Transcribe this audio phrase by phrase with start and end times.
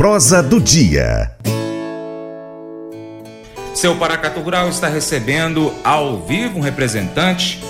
[0.00, 1.30] prosa do dia.
[3.74, 7.62] Seu Paracatu Rural está recebendo ao vivo um representante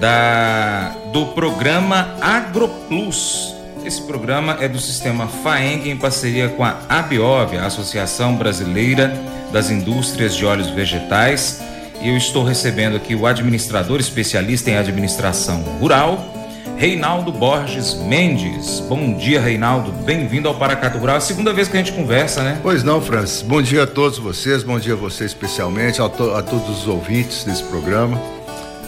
[0.00, 3.54] da do programa AgroPlus.
[3.84, 9.12] Esse programa é do sistema FAENG em parceria com a ABIOV, a Associação Brasileira
[9.52, 11.60] das Indústrias de Óleos Vegetais.
[12.00, 16.33] E eu estou recebendo aqui o administrador especialista em administração rural,
[16.76, 18.80] Reinaldo Borges Mendes.
[18.80, 19.92] Bom dia, Reinaldo.
[20.04, 21.16] Bem-vindo ao Paracato Rural.
[21.16, 22.58] É a segunda vez que a gente conversa, né?
[22.62, 23.42] Pois não, Francis.
[23.42, 26.88] Bom dia a todos vocês, bom dia a você especialmente, a, to a todos os
[26.88, 28.20] ouvintes desse programa.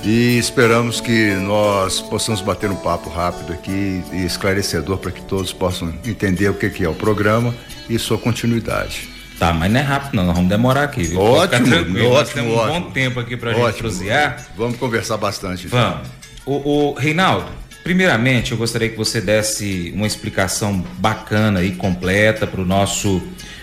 [0.04, 5.52] E esperamos que nós possamos bater um papo rápido aqui e esclarecedor para que todos
[5.52, 7.54] possam entender o que, que é o programa
[7.88, 9.08] e sua continuidade.
[9.38, 11.02] Tá, mas não é rápido não, nós vamos demorar aqui.
[11.04, 11.20] Viu?
[11.20, 12.80] Ótimo, ótimo, nós temos um ótimo.
[12.80, 13.66] bom tempo aqui pra Ótimo.
[13.68, 14.46] gente prosear.
[14.56, 15.66] Vamos conversar bastante.
[15.66, 15.78] então.
[15.78, 16.08] Vamos.
[16.46, 17.46] O, o Reinaldo,
[17.86, 23.22] primeiramente eu gostaria que você desse uma explicação bacana e completa para o nosso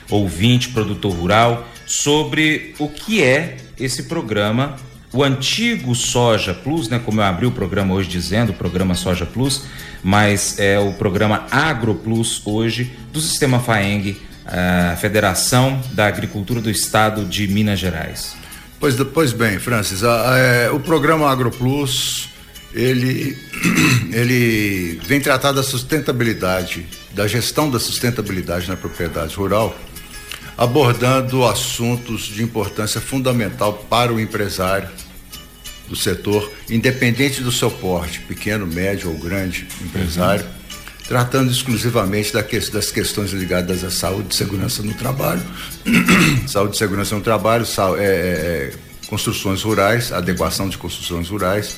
[0.09, 4.77] ouvinte, produtor rural, sobre o que é esse programa,
[5.11, 7.01] o antigo Soja Plus, né?
[7.03, 9.63] Como eu abri o programa hoje dizendo, o programa Soja Plus,
[10.01, 14.15] mas é o programa Agro Plus hoje do Sistema FAENG,
[14.45, 18.37] a Federação da Agricultura do Estado de Minas Gerais.
[18.79, 22.29] Pois, pois bem, Francis, a- a- é, o programa AgroPlus,
[22.73, 23.37] ele,
[24.11, 29.77] ele vem tratar da sustentabilidade, da gestão da sustentabilidade na propriedade rural,
[30.57, 34.89] abordando assuntos de importância fundamental para o empresário
[35.87, 40.45] do setor, independente do seu porte, pequeno, médio ou grande empresário,
[41.07, 45.41] tratando exclusivamente das questões ligadas à saúde e segurança no trabalho,
[46.47, 47.65] saúde e segurança no trabalho,
[47.97, 48.73] é, é, é,
[49.07, 51.75] construções rurais, adequação de construções rurais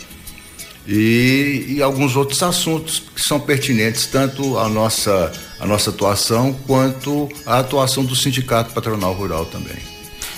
[0.87, 7.29] e, e alguns outros assuntos que são pertinentes tanto à nossa, à nossa atuação quanto
[7.45, 9.77] à atuação do Sindicato Patronal Rural também.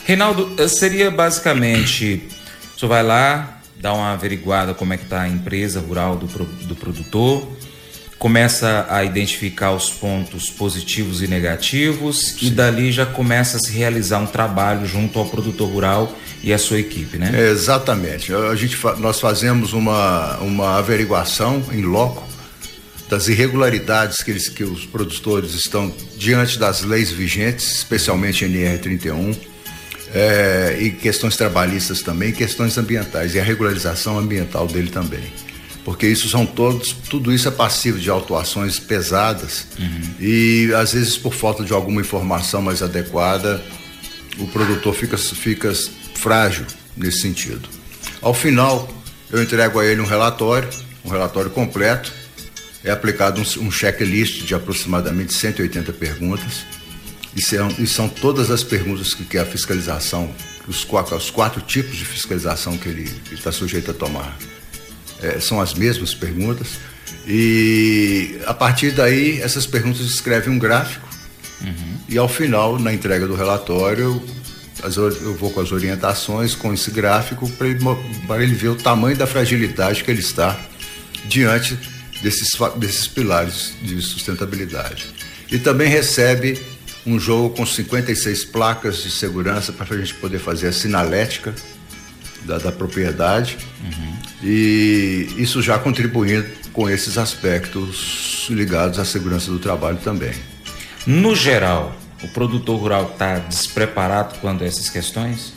[0.05, 2.23] Reinaldo, eh, seria basicamente,
[2.75, 6.27] o senhor vai lá, dá uma averiguada como é que está a empresa rural do,
[6.27, 7.56] do produtor,
[8.17, 14.19] começa a identificar os pontos positivos e negativos e dali já começa a se realizar
[14.19, 17.31] um trabalho junto ao produtor rural e à sua equipe, né?
[17.33, 18.33] É, exatamente.
[18.33, 22.27] A gente, nós fazemos uma, uma averiguação em loco
[23.09, 29.37] das irregularidades que, eles, que os produtores estão diante das leis vigentes, especialmente NR31,
[30.13, 35.23] é, e questões trabalhistas também, questões ambientais, e a regularização ambiental dele também.
[35.87, 39.67] Porque isso são todos, tudo isso é passivo de autuações pesadas.
[40.19, 43.63] E às vezes por falta de alguma informação mais adequada,
[44.37, 45.71] o produtor fica, fica
[46.13, 46.65] frágil
[46.97, 47.69] nesse sentido.
[48.21, 48.85] Ao final,
[49.31, 50.67] eu entrego a ele um relatório,
[51.05, 52.11] um relatório completo,
[52.83, 56.65] é aplicado um, um checklist de aproximadamente 180 perguntas,
[57.33, 60.29] e são, e são todas as perguntas que, que a fiscalização,
[60.67, 64.37] os os quatro tipos de fiscalização que ele está sujeito a tomar,
[65.21, 66.67] é, são as mesmas perguntas,
[67.27, 71.07] e a partir daí, essas perguntas escrevem um gráfico,
[72.07, 74.21] e ao final, na entrega do relatório,
[75.21, 77.79] eu vou com as orientações, com esse gráfico, para ele,
[78.39, 80.57] ele ver o tamanho da fragilidade que ele está
[81.25, 81.77] diante
[82.21, 85.07] desses, desses pilares de sustentabilidade.
[85.51, 86.61] E também recebe
[87.05, 91.53] um jogo com 56 placas de segurança para a gente poder fazer a sinalética
[92.45, 93.57] da, da propriedade.
[94.43, 100.33] E isso já contribuindo com esses aspectos ligados à segurança do trabalho também.
[101.05, 105.53] No geral, o produtor rural está despreparado quanto a essas questões?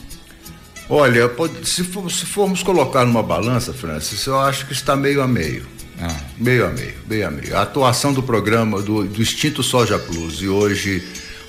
[0.89, 5.21] Olha, pode- se, for- se formos colocar numa balança, Francis, eu acho que está meio
[5.21, 5.65] a meio.
[6.01, 6.15] Ah.
[6.37, 7.55] Meio a meio, meio a meio.
[7.55, 11.03] A atuação do programa do, do extinto Soja Plus e hoje,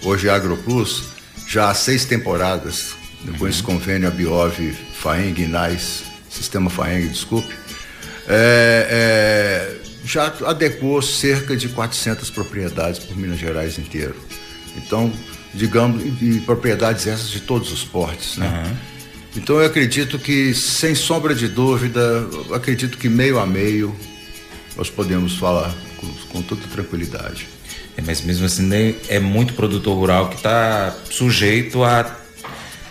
[0.05, 1.05] hoje AgroPlus,
[1.49, 2.95] já há seis temporadas,
[3.39, 4.59] com esse convênio Abiov,
[4.95, 7.53] Faeng, NAIS, Sistema Faeng, desculpe,
[8.29, 14.17] é, é, já adequou cerca de 400 propriedades por Minas Gerais inteiro.
[14.77, 15.13] Então,
[15.55, 18.77] digamos, e, e propriedades essas de todos os portes, né?
[19.35, 23.95] Então eu acredito que, sem sombra de dúvida, acredito que meio a meio
[24.77, 27.49] nós podemos falar com, com toda tranquilidade.
[27.97, 28.69] É, mas mesmo assim
[29.09, 32.22] é muito produtor rural que está sujeito a,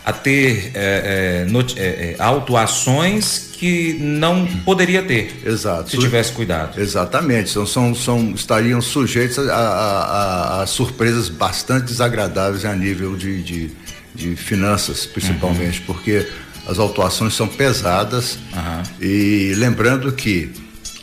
[0.03, 5.92] a ter é, é, noti- é, é, autuações que não poderia ter Exato.
[5.92, 6.80] se tivesse cuidado.
[6.81, 13.44] Exatamente, são, são, são, estariam sujeitos a, a- a- surpresas bastante desagradáveis a nível de,
[13.44, 13.71] de,
[14.15, 16.27] de finanças, principalmente, porque
[16.68, 18.83] as autuações são pesadas Aham.
[19.00, 20.51] e lembrando que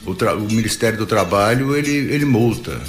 [0.06, 2.80] o, o, Ministério do Trabalho ele, ele multa,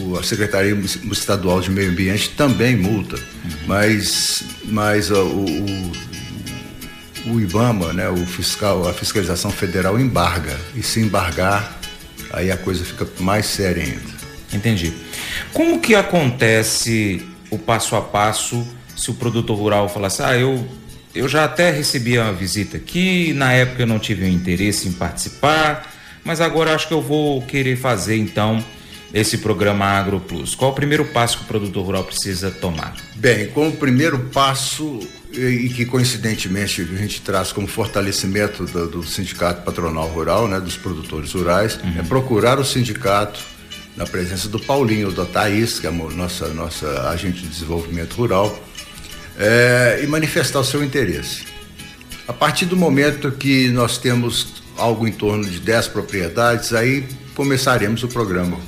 [0.00, 0.74] o, a Secretaria
[1.10, 3.50] Estadual de Meio Ambiente também multa, uhum.
[3.66, 5.92] mas, mas uh, o,
[7.32, 11.78] o, IBAMA, né, o fiscal, a fiscalização federal embarga, e se embargar,
[12.32, 14.12] aí a coisa fica mais séria ainda.
[14.52, 14.92] Entendi.
[15.52, 18.66] Como que acontece o passo a passo
[18.96, 20.66] se o produtor rural falasse, ah, eu,
[21.14, 24.92] eu já até recebi uma visita aqui, na época eu não tive um interesse em
[24.92, 25.91] participar,
[26.24, 28.64] mas agora acho que eu vou querer fazer então
[29.12, 30.54] esse programa Agro Plus.
[30.54, 32.96] Qual o primeiro passo que o produtor rural precisa tomar?
[33.14, 35.00] Bem, como primeiro passo
[35.32, 40.76] e que coincidentemente a gente traz como fortalecimento do, do sindicato patronal rural, né, dos
[40.76, 42.00] produtores rurais, uhum.
[42.00, 43.40] é procurar o sindicato
[43.96, 48.58] na presença do Paulinho, da Thaís, que é a nossa, nossa agente de desenvolvimento rural,
[49.38, 51.44] é, e manifestar o seu interesse.
[52.28, 58.02] A partir do momento que nós temos algo em torno de 10 propriedades, aí começaremos
[58.02, 58.58] o programa.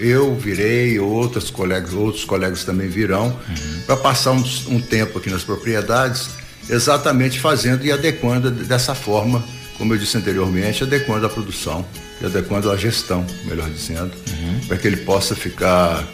[0.00, 3.80] Eu virei, outros colegas, outros colegas também virão, uhum.
[3.86, 6.30] para passar um, um tempo aqui nas propriedades,
[6.68, 9.44] exatamente fazendo e adequando dessa forma,
[9.78, 11.86] como eu disse anteriormente, adequando a produção
[12.20, 14.60] e adequando a gestão, melhor dizendo, uhum.
[14.66, 16.04] para que ele possa ficar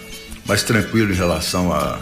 [0.45, 1.99] mais tranquilo em relação à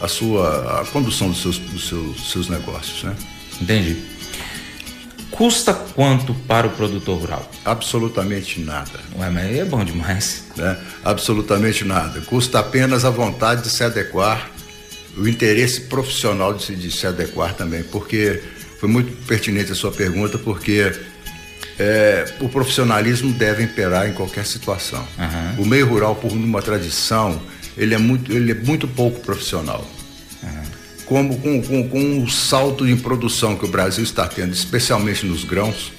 [0.00, 3.02] a, a, sua a condução dos seus, dos seus, seus negócios.
[3.04, 3.14] Né?
[3.60, 4.13] Entendi.
[5.34, 7.50] Custa quanto para o produtor rural?
[7.64, 9.00] Absolutamente nada.
[9.18, 10.44] Ué, mas é bom demais.
[10.56, 10.78] Né?
[11.04, 12.20] Absolutamente nada.
[12.20, 14.48] Custa apenas a vontade de se adequar,
[15.16, 18.40] o interesse profissional de se, de se adequar também, porque
[18.78, 20.92] foi muito pertinente a sua pergunta, porque
[21.80, 25.04] é, o profissionalismo deve imperar em qualquer situação.
[25.18, 25.64] Uhum.
[25.64, 27.42] O meio rural, por uma tradição,
[27.76, 29.84] ele é muito, ele é muito pouco profissional
[31.06, 35.44] como com, com, com o salto de produção que o Brasil está tendo, especialmente nos
[35.44, 35.92] grãos,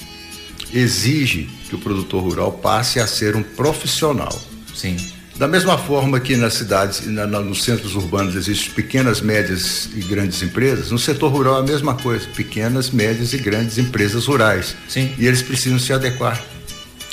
[0.74, 4.42] exige que o produtor rural passe a ser um profissional.
[4.74, 4.98] Sim.
[5.38, 10.00] Da mesma forma que nas cidades, na, na, nos centros urbanos existem pequenas, médias e
[10.00, 14.76] grandes empresas, no setor rural é a mesma coisa, pequenas, médias e grandes empresas rurais.
[14.88, 15.14] Sim.
[15.18, 16.42] E eles precisam se adequar,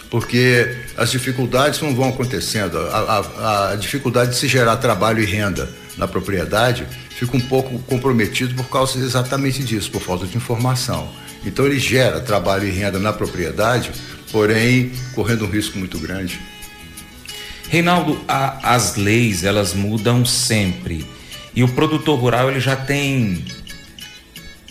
[0.09, 2.79] porque as dificuldades não vão acontecendo.
[2.79, 7.79] A, a, a dificuldade de se gerar trabalho e renda na propriedade fica um pouco
[7.81, 11.09] comprometido por causa exatamente disso, por falta de informação.
[11.44, 13.91] Então ele gera trabalho e renda na propriedade,
[14.31, 16.41] porém correndo um risco muito grande.
[17.69, 21.06] Reinaldo, a, as leis elas mudam sempre
[21.55, 23.45] e o produtor rural ele já tem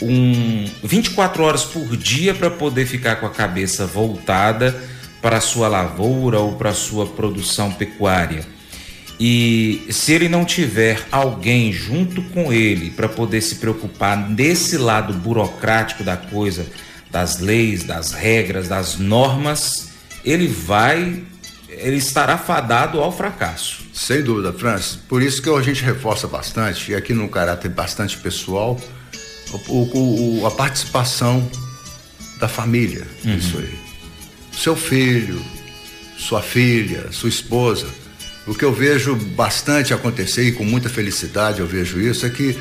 [0.02, 4.76] um 24 horas por dia para poder ficar com a cabeça voltada
[5.22, 8.44] para a sua lavoura ou para a sua produção pecuária.
[9.24, 15.14] E se ele não tiver alguém junto com ele para poder se preocupar desse lado
[15.14, 16.66] burocrático da coisa,
[17.12, 19.90] das leis, das regras, das normas,
[20.26, 21.22] ele vai,
[21.70, 23.84] ele estará fadado ao fracasso.
[23.94, 24.96] Sem dúvida, Francis.
[25.08, 28.82] Por isso que a gente reforça bastante, e aqui num caráter bastante pessoal,
[29.68, 31.48] o, o, a participação
[32.40, 33.06] da família.
[33.24, 33.38] Uhum.
[33.38, 33.80] Isso aí.
[34.52, 35.40] Seu filho,
[36.18, 38.01] sua filha, sua esposa
[38.52, 42.58] o que eu vejo bastante acontecer e com muita felicidade eu vejo isso é que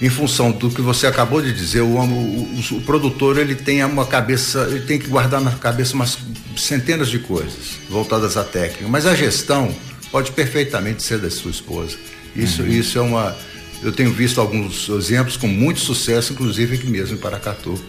[0.00, 4.06] em função do que você acabou de dizer, o, o, o, produtor ele tem uma
[4.06, 6.18] cabeça, ele tem que guardar na cabeça umas
[6.56, 9.74] centenas de coisas voltadas à técnica, mas a gestão
[10.10, 11.96] pode perfeitamente ser da sua esposa.
[12.34, 12.68] Isso, uhum.
[12.68, 13.36] isso é uma,
[13.82, 17.80] eu tenho visto alguns exemplos com muito sucesso, inclusive aqui mesmo em Paracatu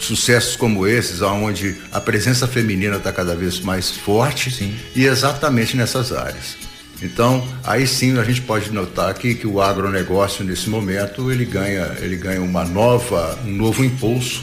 [0.00, 4.74] sucessos como esses, onde a presença feminina está cada vez mais forte sim.
[4.94, 6.56] e exatamente nessas áreas.
[7.00, 11.92] Então, aí sim a gente pode notar que, que o agronegócio nesse momento ele ganha,
[12.00, 14.42] ele ganha uma nova, um novo impulso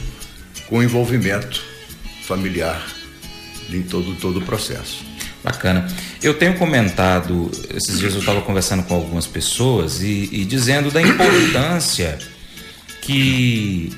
[0.68, 1.64] com o envolvimento
[2.24, 2.82] familiar
[3.70, 5.04] em todo, todo o processo.
[5.44, 5.88] Bacana.
[6.24, 11.02] Eu tenho comentado, esses dias eu estava conversando com algumas pessoas e, e dizendo da
[11.02, 12.18] importância
[13.02, 13.92] que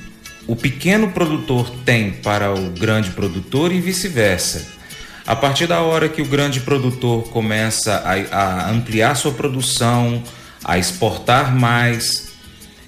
[0.48, 4.78] o pequeno produtor tem para o grande produtor e vice-versa.
[5.26, 10.24] A partir da hora que o grande produtor começa a, a, ampliar sua produção,
[10.64, 12.30] a exportar mais,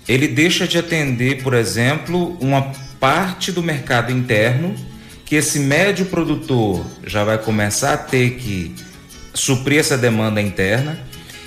[0.08, 4.74] ele deixa de atender, por exemplo, uma parte do mercado interno
[5.26, 8.74] que esse médio produtor já vai começar a ter que
[9.34, 10.98] suprir essa demanda interna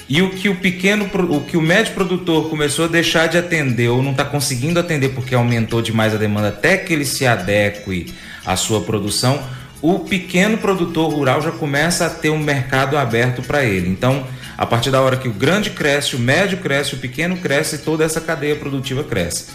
[0.08, 3.88] e o que o pequeno, o que o médio produtor começou a deixar de atender
[3.88, 8.12] ou não está conseguindo atender porque aumentou demais a demanda até que ele se adeque
[8.44, 9.42] à sua produção,
[9.80, 13.88] o pequeno produtor rural já começa a ter um mercado aberto para ele.
[13.88, 17.78] Então, a partir da hora que o grande cresce, o médio cresce, o pequeno cresce,
[17.78, 19.46] toda essa cadeia produtiva cresce.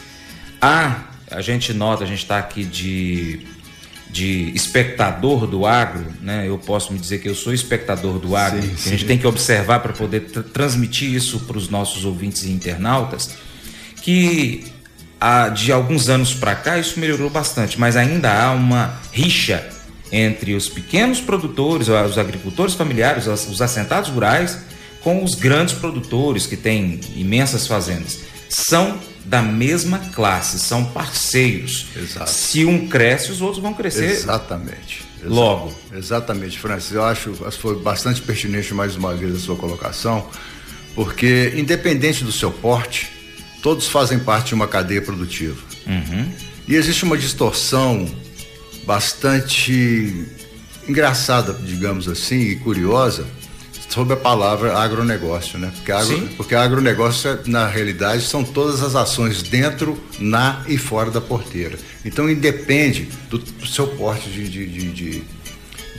[0.61, 3.45] Ah, a gente nota, a gente está aqui de
[4.09, 6.47] de espectador do agro, né?
[6.47, 8.61] Eu posso me dizer que eu sou espectador do agro.
[8.61, 8.89] Sim, sim.
[8.89, 12.51] A gente tem que observar para poder tr transmitir isso para os nossos ouvintes e
[12.51, 13.31] internautas,
[14.01, 14.65] que
[15.19, 19.67] há, de alguns anos para cá isso melhorou bastante, mas ainda há uma rixa
[20.11, 24.57] entre os pequenos produtores, os agricultores familiares, os assentados rurais,
[25.01, 28.19] com os grandes produtores que têm imensas fazendas.
[28.49, 31.87] São da mesma classe, são parceiros.
[31.95, 32.29] Exato.
[32.29, 34.05] Se um cresce, os outros vão crescer.
[34.05, 35.05] Exatamente.
[35.23, 35.73] Logo.
[35.93, 36.91] Exatamente, Francis.
[36.91, 40.29] Eu acho que foi bastante pertinente mais uma vez a sua colocação,
[40.95, 43.09] porque independente do seu porte,
[43.61, 45.61] todos fazem parte de uma cadeia produtiva.
[45.85, 46.31] Uhum.
[46.67, 48.07] E existe uma distorção
[48.85, 50.25] bastante
[50.87, 53.25] engraçada, digamos assim, e curiosa
[53.97, 55.71] sobre a palavra agronegócio, né?
[55.75, 61.19] Porque, agro, porque agronegócio, na realidade, são todas as ações dentro, na e fora da
[61.19, 61.79] porteira.
[62.05, 65.23] Então, independe do, do seu porte de, de, de, de,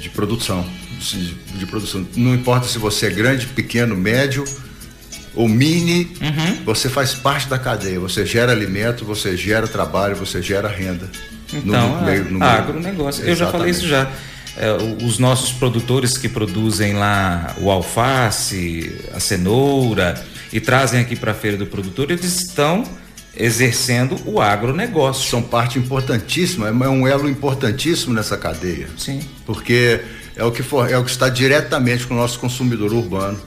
[0.01, 0.65] de produção,
[1.01, 2.07] de, de, produção.
[2.15, 4.45] Não importa se você é grande, pequeno, médio
[5.35, 6.65] ou mini, uhum.
[6.65, 7.99] você faz parte da cadeia.
[7.99, 11.11] Você gera alimento, você gera trabalho, você gera renda.
[11.53, 13.23] Então, no, no meio, no agronegócio.
[13.23, 13.33] Meio.
[13.33, 14.09] Eu já falei isso já é,
[15.05, 20.23] os nossos produtores que produzem lá o alface, a cenoura
[20.53, 22.85] e trazem aqui para a feira do produtor, eles estão
[23.37, 25.29] exercendo o agronegócio.
[25.29, 28.89] São parte importantíssima, é um elo importantíssimo nessa cadeia.
[28.97, 29.21] Sim.
[29.47, 30.01] Porque
[30.35, 33.41] é o que, for, é o que está diretamente com o nosso consumidor urbano,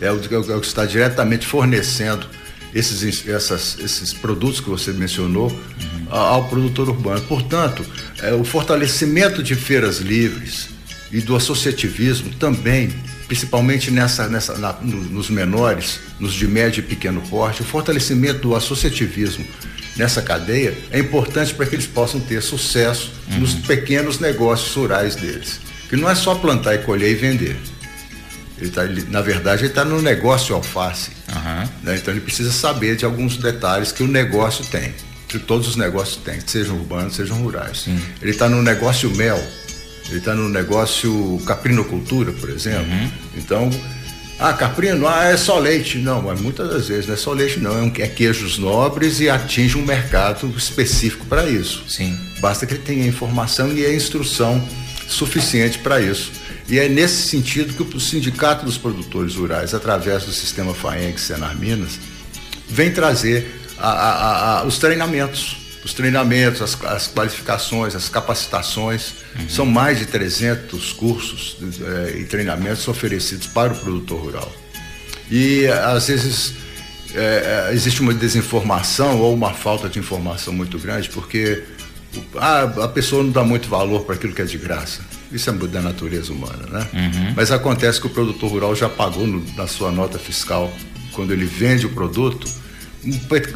[0.00, 2.26] é o, é o que está diretamente fornecendo
[2.74, 6.06] esses, essas, esses produtos que você mencionou uhum.
[6.10, 7.22] ao produtor urbano.
[7.22, 7.84] Portanto,
[8.26, 10.68] é, o fortalecimento de feiras livres
[11.12, 12.92] e do associativismo também,
[13.28, 18.56] principalmente nessa, nessa, na, nos menores, nos de médio e pequeno porte, o fortalecimento do
[18.56, 19.46] associativismo
[19.96, 23.38] nessa cadeia é importante para que eles possam ter sucesso uhum.
[23.38, 25.60] nos pequenos negócios rurais deles.
[25.88, 27.56] Que não é só plantar e colher e vender.
[28.58, 31.10] Ele tá, ele, na verdade, ele está no negócio alface.
[31.28, 31.68] Uhum.
[31.84, 31.96] Né?
[31.96, 34.92] Então ele precisa saber de alguns detalhes que o negócio tem.
[35.38, 37.82] Que todos os negócios têm, sejam urbanos, sejam rurais.
[37.82, 38.00] Sim.
[38.22, 39.42] Ele está no negócio mel,
[40.08, 42.90] ele está no negócio caprinocultura, por exemplo.
[42.90, 43.10] Uhum.
[43.36, 43.70] Então,
[44.38, 45.98] ah, caprino, ah, é só leite.
[45.98, 47.76] Não, mas muitas das vezes não é só leite, não.
[47.76, 51.84] É, um, é queijos nobres e atinge um mercado específico para isso.
[51.88, 52.18] Sim.
[52.40, 54.66] Basta que ele tenha informação e a instrução
[55.06, 56.32] suficiente para isso.
[56.68, 61.56] E é nesse sentido que o Sindicato dos Produtores Rurais, através do sistema FAENG Senar
[61.56, 61.98] Minas,
[62.68, 65.56] vem trazer a, a, a, os treinamentos.
[65.84, 69.14] Os treinamentos, as, as qualificações, as capacitações.
[69.38, 69.48] Uhum.
[69.48, 74.52] São mais de 300 cursos é, e treinamentos oferecidos para o produtor rural.
[75.30, 76.54] E às vezes
[77.14, 81.62] é, existe uma desinformação ou uma falta de informação muito grande, porque
[82.36, 85.02] a, a pessoa não dá muito valor para aquilo que é de graça.
[85.30, 86.88] Isso é da natureza humana, né?
[86.92, 87.34] Uhum.
[87.36, 90.72] Mas acontece que o produtor rural já pagou no, na sua nota fiscal,
[91.12, 92.46] quando ele vende o produto,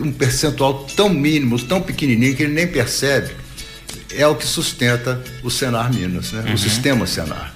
[0.00, 3.30] um, percentual tão mínimo, tão pequenininho que ele nem percebe.
[4.12, 6.44] É o que sustenta o Senar Minas, né?
[6.46, 6.54] Uhum.
[6.54, 7.54] O sistema Senar.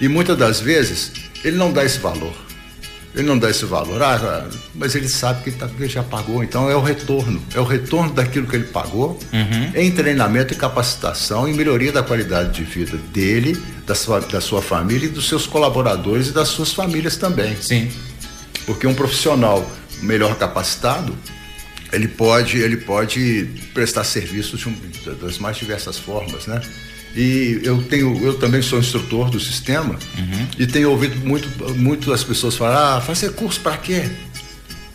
[0.00, 1.12] E muitas das vezes
[1.44, 2.34] ele não dá esse valor.
[3.14, 6.02] Ele não dá esse valor, ah, mas ele sabe que ele, tá, que ele já
[6.02, 9.70] pagou, então é o retorno, é o retorno daquilo que ele pagou uhum.
[9.74, 14.62] em treinamento e capacitação e melhoria da qualidade de vida dele, da sua, da sua
[14.62, 17.54] família e dos seus colaboradores e das suas famílias também.
[17.60, 17.90] Sim.
[18.64, 19.70] Porque um profissional
[20.02, 21.16] melhor capacitado,
[21.92, 24.74] ele pode, ele pode prestar serviços de um,
[25.20, 26.60] das mais diversas formas, né?
[27.14, 30.46] E eu tenho, eu também sou instrutor do sistema uhum.
[30.58, 34.08] e tenho ouvido muito, muito as pessoas falar, ah, fazer curso para quê?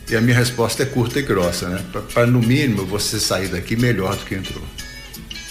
[0.10, 1.80] E a minha resposta é curta e grossa, né?
[2.14, 4.64] Para no mínimo você sair daqui melhor do que entrou.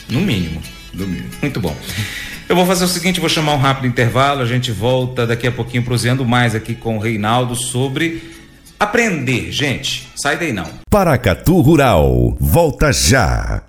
[0.09, 0.61] No mínimo.
[0.93, 1.31] No mínimo.
[1.41, 1.77] Muito bom.
[2.49, 5.53] Eu vou fazer o seguinte, vou chamar um rápido intervalo, a gente volta daqui a
[5.53, 8.36] pouquinho prosseando mais aqui com o Reinaldo sobre
[8.79, 10.09] aprender, gente.
[10.15, 10.67] Sai daí não.
[10.91, 13.63] Paracatu Rural, volta já.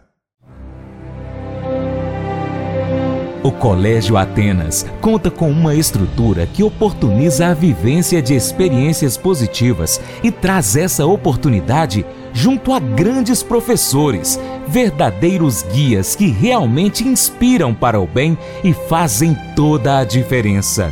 [3.43, 10.31] O Colégio Atenas conta com uma estrutura que oportuniza a vivência de experiências positivas e
[10.31, 14.37] traz essa oportunidade junto a grandes professores,
[14.67, 20.91] verdadeiros guias que realmente inspiram para o bem e fazem toda a diferença.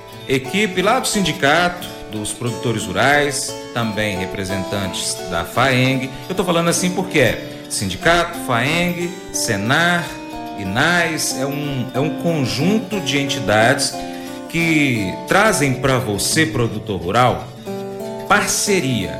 [0.27, 6.09] equipe lá do sindicato, dos produtores rurais, também representantes da FAENG.
[6.27, 10.05] Eu estou falando assim porque é sindicato, FAENG, Senar,
[10.59, 13.93] INAIS, é um, é um conjunto de entidades
[14.49, 17.47] que trazem para você, produtor rural,
[18.27, 19.19] parceria.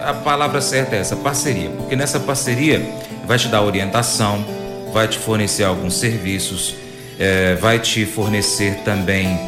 [0.00, 2.80] A palavra certa é essa, parceria, porque nessa parceria
[3.26, 4.44] vai te dar orientação,
[4.92, 6.74] vai te fornecer alguns serviços,
[7.18, 9.38] é, vai te fornecer também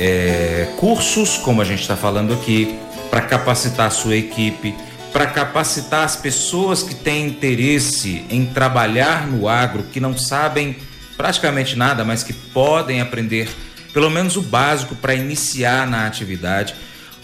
[0.00, 2.78] é, cursos, como a gente está falando aqui,
[3.10, 4.74] para capacitar a sua equipe,
[5.12, 10.76] para capacitar as pessoas que têm interesse em trabalhar no agro, que não sabem
[11.18, 13.46] praticamente nada, mas que podem aprender
[13.92, 16.74] pelo menos o básico para iniciar na atividade.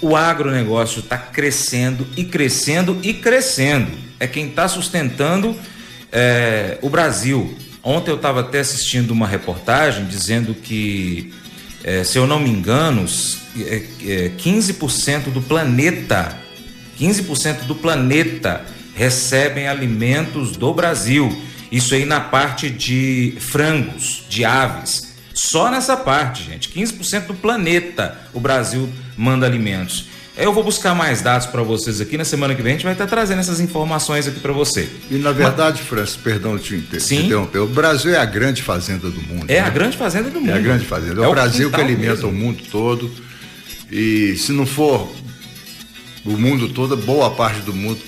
[0.02, 3.90] O agronegócio está crescendo e crescendo e crescendo.
[4.20, 5.56] É quem está sustentando
[6.12, 7.56] é, o Brasil.
[7.82, 11.32] Ontem eu estava até assistindo uma reportagem dizendo que,
[11.84, 13.06] é, se eu não me engano,
[13.58, 16.36] é, é, 15% do planeta,
[16.98, 18.64] 15% do planeta
[18.94, 21.30] recebem alimentos do Brasil.
[21.70, 25.14] Isso aí na parte de frangos, de aves.
[25.34, 26.70] Só nessa parte, gente.
[26.70, 30.06] 15% do planeta o Brasil manda alimentos.
[30.36, 32.18] Eu vou buscar mais dados para vocês aqui.
[32.18, 34.86] Na semana que vem a gente vai estar trazendo essas informações aqui para você.
[35.10, 35.88] E na verdade, Mas...
[35.88, 39.46] Francis, perdão te interromper, o Brasil é a grande fazenda do mundo.
[39.48, 39.60] É né?
[39.60, 40.50] a grande fazenda do mundo.
[40.50, 41.22] É a grande fazenda.
[41.22, 42.28] É, é o Brasil que alimenta mesmo.
[42.28, 43.10] o mundo todo.
[43.90, 45.10] E se não for
[46.22, 48.00] o mundo todo, boa parte do mundo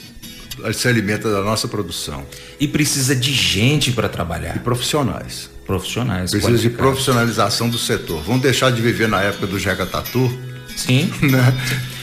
[0.75, 2.27] se alimenta da nossa produção.
[2.61, 4.55] E precisa de gente para trabalhar.
[4.55, 5.49] E profissionais.
[5.67, 6.31] Profissionais.
[6.31, 8.23] Precisa de profissionalização do setor.
[8.23, 10.31] Vamos deixar de viver na época do Jeca Tatu?
[10.79, 11.11] Sim.
[11.23, 11.55] né?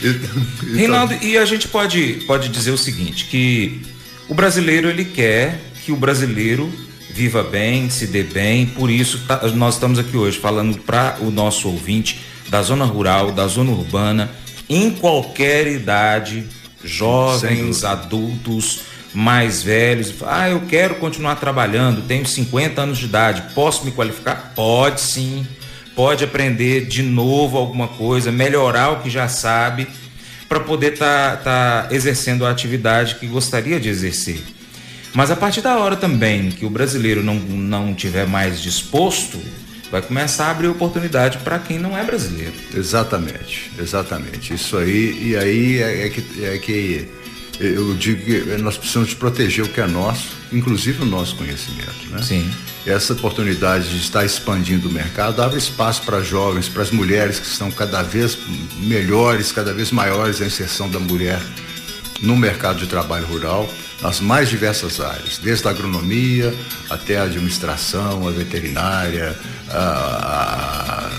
[0.02, 0.74] então...
[0.74, 3.80] Reinaldo, e a gente pode, pode dizer o seguinte, que
[4.28, 6.70] o brasileiro ele quer que o brasileiro
[7.10, 11.30] viva bem, se dê bem, por isso tá, nós estamos aqui hoje falando para o
[11.30, 14.30] nosso ouvinte da zona rural, da zona urbana,
[14.68, 16.44] em qualquer idade,
[16.84, 18.80] jovens, adultos,
[19.14, 20.12] mais velhos.
[20.26, 24.52] Ah, eu quero continuar trabalhando, tenho 50 anos de idade, posso me qualificar?
[24.54, 25.46] Pode sim.
[25.96, 29.88] Pode aprender de novo alguma coisa, melhorar o que já sabe,
[30.48, 34.40] para poder estar tá, tá exercendo a atividade que gostaria de exercer.
[35.14, 39.40] Mas a partir da hora também que o brasileiro não, não tiver mais disposto,
[39.90, 42.52] vai começar a abrir oportunidade para quem não é brasileiro.
[42.74, 44.52] Exatamente, exatamente.
[44.52, 47.08] Isso aí, e aí é, é, que, é que
[47.58, 52.06] eu digo que nós precisamos proteger o que é nosso, inclusive o nosso conhecimento.
[52.10, 52.22] Né?
[52.22, 52.50] Sim.
[52.86, 57.46] Essa oportunidade de estar expandindo o mercado abre espaço para jovens, para as mulheres que
[57.46, 58.38] estão cada vez
[58.78, 61.40] melhores, cada vez maiores a inserção da mulher
[62.20, 63.68] no mercado de trabalho rural
[64.00, 66.54] nas mais diversas áreas, desde a agronomia
[66.90, 69.36] até a administração, a veterinária,
[69.70, 71.10] a,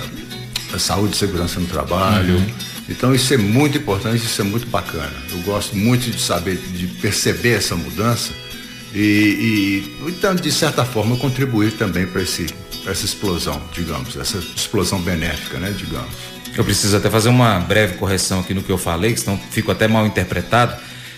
[0.71, 2.36] a, a saúde e segurança no trabalho.
[2.36, 2.76] Uhum.
[2.89, 5.13] Então isso é muito importante, isso é muito bacana.
[5.30, 8.32] Eu gosto muito de saber, de perceber essa mudança
[8.93, 15.58] e, e então de certa forma contribuir também para essa explosão, digamos, essa explosão benéfica,
[15.60, 16.13] né, digamos.
[16.56, 19.88] Eu preciso até fazer uma breve correção aqui no que eu falei, senão fico até
[19.88, 20.76] mal interpretado.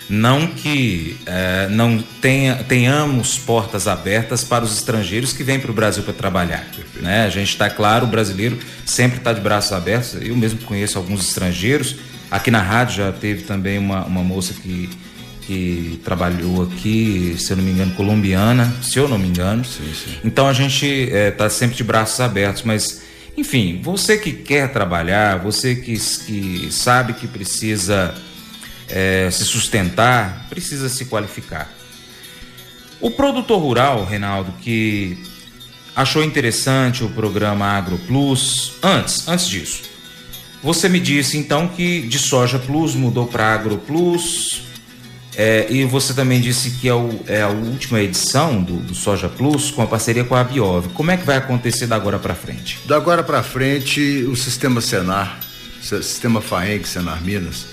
[0.09, 5.73] Não que é, não tenha, tenhamos portas abertas para os estrangeiros que vêm para o
[5.73, 6.65] Brasil para trabalhar.
[6.95, 7.25] Né?
[7.25, 10.17] A gente está claro, o brasileiro sempre está de braços abertos.
[10.19, 11.97] Eu mesmo conheço alguns estrangeiros.
[12.31, 14.89] Aqui na rádio já teve também uma, uma moça que,
[15.41, 19.63] que trabalhou aqui, se eu não me engano, colombiana, se eu não me engano.
[19.63, 20.17] Sim, sim.
[20.25, 23.03] Então a gente está é, tá sempre de braços abertos, mas
[23.37, 28.13] enfim, você que quer trabalhar, você que, que sabe que precisa
[28.89, 31.69] é, se sustentar, precisa se qualificar.
[32.99, 35.17] O produtor rural, Reinaldo, que
[35.95, 39.83] achou interessante o programa Agro Plus, antes, antes disso,
[40.61, 44.63] você me disse então que de Soja Plus mudou para Agro Plus,
[45.37, 49.29] é, e você também disse que é, o, é, a última edição do, do, Soja
[49.29, 50.89] Plus com a parceria com a Biov.
[50.89, 52.79] Como é que vai acontecer da agora para frente?
[52.85, 55.39] Da agora para frente, o sistema Senar,
[55.81, 57.67] sistema FAENG Senar Minas,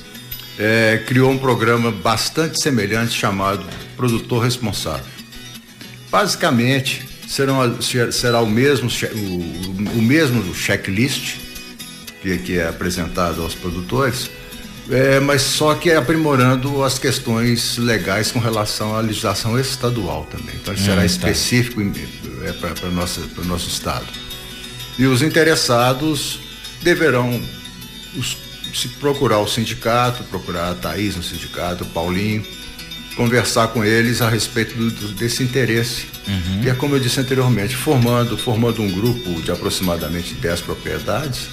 [0.58, 3.64] é, criou um programa bastante semelhante chamado
[3.96, 5.04] Produtor Responsável.
[6.10, 11.36] Basicamente, serão, será o mesmo, o, o mesmo checklist
[12.22, 14.30] que, que é apresentado aos produtores,
[14.90, 20.54] é, mas só que é aprimorando as questões legais com relação à legislação estadual também.
[20.54, 21.06] Então, ele será hum, tá.
[21.06, 21.80] específico
[22.44, 24.06] é, para o nosso estado.
[24.98, 26.40] E os interessados
[26.82, 27.42] deverão,
[28.16, 28.36] os
[28.76, 32.44] se procurar o sindicato, procurar a Thaís no sindicato, o Paulinho,
[33.16, 36.06] conversar com eles a respeito do, do, desse interesse.
[36.28, 36.62] Uhum.
[36.64, 41.48] E é como eu disse anteriormente, formando, formando um grupo de aproximadamente 10 propriedades,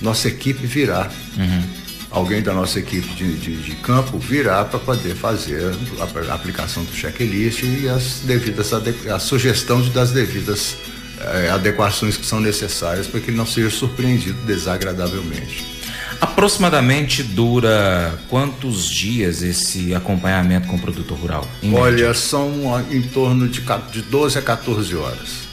[0.00, 1.10] nossa equipe virá.
[1.36, 1.62] Uhum.
[2.10, 6.82] Alguém da nossa equipe de, de, de campo virá para poder fazer a, a, aplicação
[6.84, 10.76] do checklist e as devidas a sugestão das devidas
[11.20, 15.77] eh, adequações que são necessárias para que ele não seja surpreendido desagradavelmente.
[16.20, 21.48] Aproximadamente dura quantos dias esse acompanhamento com o produtor rural?
[21.72, 22.14] Olha, média?
[22.14, 25.48] são em torno de, de 12 a 14 horas.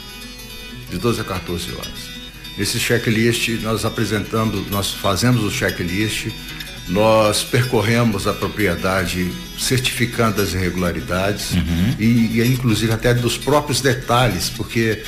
[0.90, 2.16] De 12 a 14 horas.
[2.58, 6.28] Esse checklist nós apresentamos, nós fazemos o checklist,
[6.88, 11.96] nós percorremos a propriedade certificando as irregularidades uhum.
[12.00, 15.04] e, e inclusive até dos próprios detalhes, porque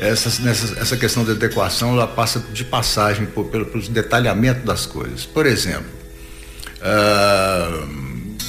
[0.00, 4.86] essa, nessa, essa questão da adequação ela passa de passagem por, pelo, pelo detalhamento das
[4.86, 5.26] coisas.
[5.26, 5.90] Por exemplo,
[6.80, 8.40] uh,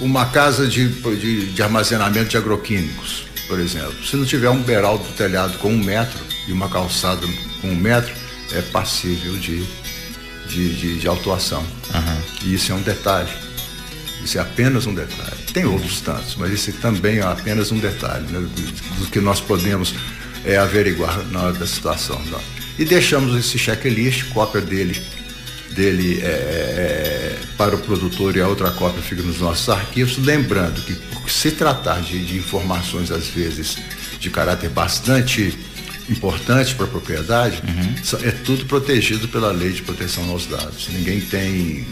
[0.00, 3.94] uma casa de, de, de, armazenamento de agroquímicos, por exemplo.
[4.06, 7.26] Se não tiver um beiral do telhado com um metro e uma calçada
[7.60, 8.14] com um metro,
[8.52, 9.62] é passível de,
[10.48, 11.60] de, de, de autuação.
[11.60, 12.22] Uhum.
[12.42, 13.30] E isso é um detalhe.
[14.24, 15.36] Isso é apenas um detalhe.
[15.52, 19.40] Tem outros tantos, mas esse também é apenas um detalhe né, do, do que nós
[19.40, 19.94] podemos
[20.44, 22.20] é, averiguar na hora da situação.
[22.30, 22.40] Não.
[22.78, 25.00] E deixamos esse checklist, cópia dele,
[25.72, 30.80] dele é, é, para o produtor e a outra cópia fica nos nossos arquivos, lembrando
[30.82, 33.76] que por se tratar de, de informações às vezes
[34.18, 35.58] de caráter bastante
[36.08, 38.18] importante para a propriedade, uhum.
[38.26, 40.88] é tudo protegido pela lei de proteção aos dados.
[40.88, 41.86] Ninguém tem,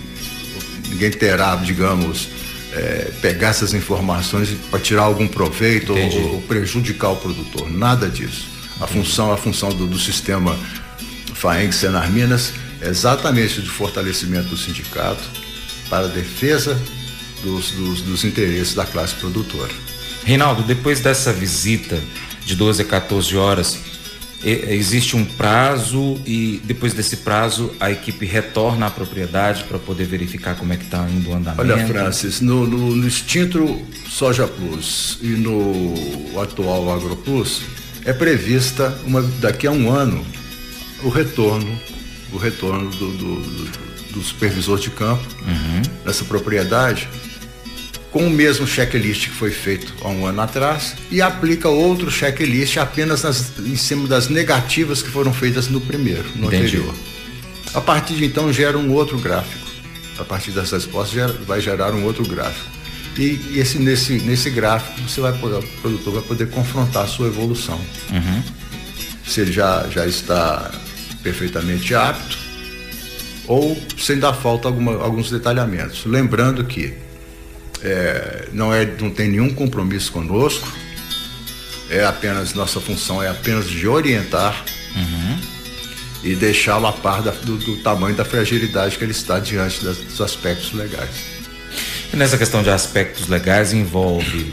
[0.88, 2.28] ninguém terá, digamos,
[2.72, 7.70] é, pegar essas informações para tirar algum proveito ou, ou, prejudicar o produtor.
[7.70, 8.48] Nada disso.
[8.81, 8.92] A Entendi.
[8.92, 10.57] função, a função do, do sistema
[11.35, 15.22] FAENG Senar Minas é exatamente de fortalecimento do sindicato
[15.88, 16.81] para a defesa
[17.42, 19.72] dos, dos, dos interesses da classe produtora.
[20.24, 21.98] Reinaldo, depois dessa visita
[22.44, 23.78] de 12 a 14 horas,
[24.44, 30.55] existe um prazo e depois desse prazo a equipe retorna à propriedade para poder verificar
[30.55, 31.61] como é que está indo o andamento?
[31.61, 37.62] Olha, Francis, no, no, no extinto Soja Plus e no atual Agro Plus
[38.05, 40.24] é prevista uma, daqui a um ano
[41.03, 41.79] o retorno,
[42.33, 43.70] o retorno do, do, do,
[44.12, 45.83] do supervisor de campo uhum.
[46.05, 47.09] nessa propriedade
[48.11, 52.77] com o mesmo checklist que foi feito há um ano atrás e aplica outro checklist
[52.79, 56.77] apenas nas, em cima das negativas que foram feitas no primeiro, no Entendi.
[56.77, 56.94] anterior.
[57.75, 59.66] A partir de então gera um outro gráfico.
[60.18, 62.79] A partir dessas respostas gera, vai gerar um outro gráfico.
[63.16, 67.07] E, e, esse, nesse, nesse gráfico você vai poder, o produtor vai poder confrontar a
[67.07, 67.79] sua evolução.
[68.11, 68.42] Uhum.
[69.27, 70.71] Se ele já, já está
[71.23, 72.38] perfeitamente apto
[73.47, 76.05] ou se ainda falta alguma, alguns detalhamentos.
[76.05, 76.94] Lembrando que
[77.83, 80.71] é, não, é, não tem nenhum compromisso conosco,
[81.91, 84.64] é apenas, nossa função é apenas de orientar
[84.95, 85.38] uhum.
[86.23, 89.97] e deixá-lo a par da, do, do, tamanho da fragilidade que ele está diante das,
[89.97, 91.38] dos aspectos legais.
[92.12, 94.53] E nessa questão de aspectos legais envolve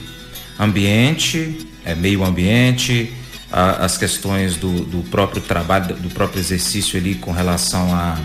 [0.60, 3.14] ambiente, é, meio ambiente,
[3.52, 8.18] a, as questões do, do próprio trabalho, do próprio exercício ali com relação a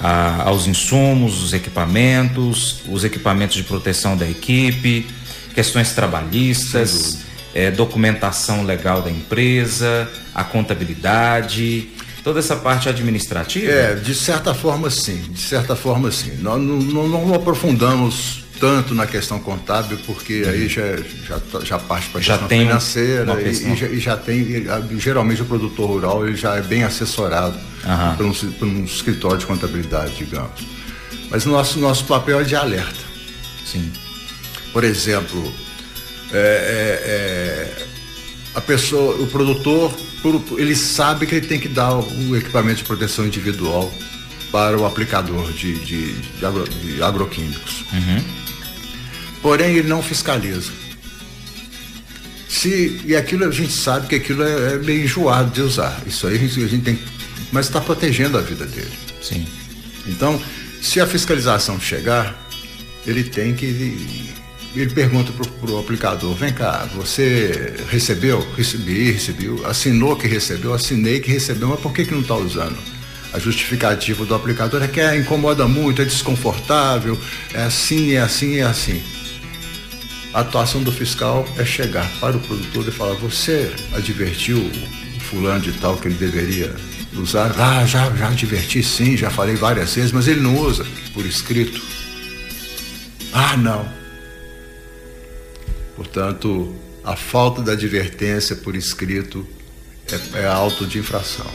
[0.00, 5.06] a, aos insumos, os equipamentos, os equipamentos de proteção da equipe,
[5.54, 7.18] questões trabalhistas,
[7.54, 11.88] é, documentação legal da empresa, a contabilidade,
[12.22, 13.70] toda essa parte administrativa?
[13.70, 16.36] É, de certa forma sim, de certa forma sim.
[16.40, 20.48] Nós não, não, não aprofundamos tanto na questão contábil, porque uhum.
[20.48, 24.16] aí já, já, já parte para a questão tem financeira e, e, já, e, já,
[24.16, 24.66] tem,
[24.98, 28.16] geralmente o produtor rural ele já é bem assessorado uhum.
[28.16, 30.66] por, um, por um escritório de contabilidade, digamos.
[31.30, 33.04] Mas o nosso, nosso papel é de alerta.
[33.66, 33.92] Sim.
[34.72, 35.52] Por exemplo,
[36.32, 37.86] é, é, é,
[38.54, 39.94] a pessoa, o produtor,
[40.56, 43.92] ele sabe que ele tem que dar o equipamento de proteção individual
[44.50, 47.84] para o aplicador de, de, de, agro, de agroquímicos.
[47.92, 48.43] Uhum
[49.44, 50.72] porém ele não fiscaliza.
[52.48, 56.02] Se, e aquilo a gente sabe que aquilo é, é meio enjoado de usar.
[56.06, 56.98] Isso aí a gente, a gente tem.
[57.52, 58.90] Mas está protegendo a vida dele.
[59.20, 59.46] Sim.
[60.06, 60.40] Então,
[60.80, 62.34] se a fiscalização chegar,
[63.06, 64.24] ele tem que.
[64.74, 68.40] Ele pergunta para o aplicador: vem cá, você recebeu?
[68.56, 69.66] Recebi, recebeu.
[69.66, 72.78] Assinou que recebeu, assinei que recebeu, mas por que, que não está usando?
[73.34, 77.18] A justificativa do aplicador é que é, incomoda muito, é desconfortável,
[77.52, 79.02] é assim, é assim, é assim.
[80.34, 85.60] A atuação do fiscal é chegar para o produtor e falar: você advertiu o fulano
[85.60, 86.74] de tal que ele deveria
[87.16, 87.54] usar?
[87.56, 91.80] Ah, já, já adverti sim, já falei várias vezes, mas ele não usa por escrito.
[93.32, 93.88] Ah, não.
[95.94, 99.46] Portanto, a falta da advertência por escrito
[100.34, 101.46] é, é auto de infração.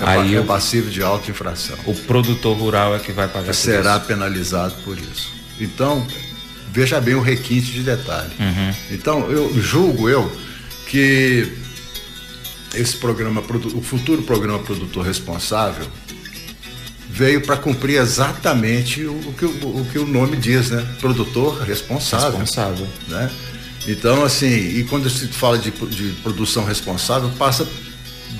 [0.00, 1.76] É, Aí é passivo de auto infração.
[1.84, 5.34] O produtor rural é que vai pagar Será penalizado por isso.
[5.60, 6.06] Então,
[6.72, 8.32] veja bem o requinte de detalhe.
[8.40, 8.74] Uhum.
[8.90, 10.32] Então, eu julgo eu
[10.86, 11.52] que
[12.74, 13.42] esse programa,
[13.74, 15.86] o futuro programa Produtor Responsável,
[17.10, 20.86] veio para cumprir exatamente o, o, que, o, o, que o nome diz, né?
[20.98, 22.38] Produtor responsável.
[22.38, 22.88] Responsável.
[23.06, 23.30] Né?
[23.86, 27.68] Então, assim, e quando se fala de, de produção responsável, passa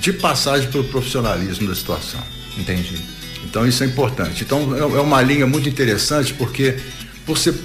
[0.01, 2.21] de passagem pelo profissionalismo da situação.
[2.57, 2.99] Entendi.
[3.45, 4.43] Então, isso é importante.
[4.43, 6.75] Então, é, é uma linha muito interessante, porque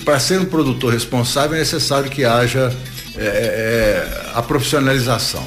[0.05, 2.73] para ser um produtor responsável é necessário que haja
[3.17, 5.45] é, é, a profissionalização.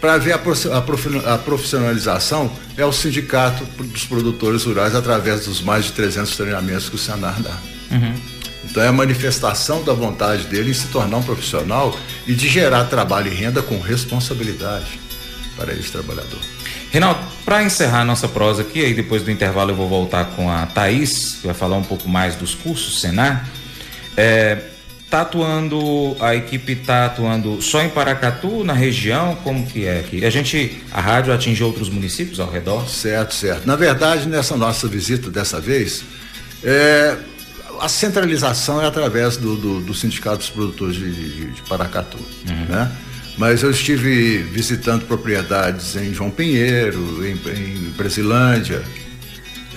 [0.00, 5.92] Para ver a, a profissionalização é o sindicato dos produtores rurais através dos mais de
[5.92, 7.56] 300 treinamentos que o Senar dá.
[7.90, 8.14] Uhum.
[8.70, 12.84] Então é a manifestação da vontade dele em se tornar um profissional e de gerar
[12.84, 15.05] trabalho e renda com responsabilidade
[15.56, 16.40] para esse trabalhador.
[16.90, 20.66] Reinaldo, para encerrar nossa prosa aqui, aí depois do intervalo eu vou voltar com a
[20.66, 23.48] Thaís, que vai falar um pouco mais dos cursos Senar.
[24.16, 24.58] É,
[25.08, 30.24] Tá atuando, a equipe está atuando só em Paracatu, na região, como que é aqui?
[30.24, 32.88] A gente, a rádio atinge outros municípios ao redor?
[32.88, 33.66] Certo, certo.
[33.66, 36.02] Na verdade, nessa nossa visita dessa vez,
[36.64, 37.16] é,
[37.80, 42.64] a centralização é através do, do, do Sindicato dos Produtores de, de, de Paracatu, uhum.
[42.68, 42.90] né?
[43.36, 48.82] Mas eu estive visitando propriedades em João Pinheiro, em, em Brasilândia,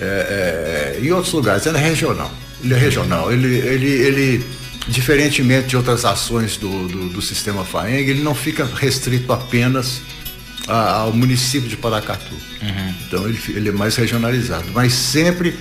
[0.00, 1.66] é, é, em outros lugares.
[1.66, 2.32] É regional.
[2.62, 3.30] Ele é regional.
[3.30, 4.44] Ele, ele, ele
[4.88, 10.00] diferentemente de outras ações do, do, do sistema FAENG, ele não fica restrito apenas
[10.66, 12.34] a, ao município de Paracatu.
[12.34, 12.94] Uhum.
[13.06, 14.66] Então ele, ele, é mais regionalizado.
[14.72, 15.54] Mas sempre